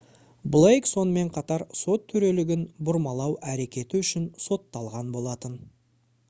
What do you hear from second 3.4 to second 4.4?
әрекеті үшін